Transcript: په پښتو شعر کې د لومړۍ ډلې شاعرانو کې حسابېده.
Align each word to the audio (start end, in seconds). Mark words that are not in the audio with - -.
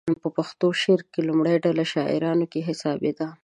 په 0.23 0.29
پښتو 0.37 0.67
شعر 0.81 1.01
کې 1.11 1.19
د 1.21 1.25
لومړۍ 1.29 1.57
ډلې 1.65 1.85
شاعرانو 1.93 2.45
کې 2.51 2.59
حسابېده. 2.67 3.27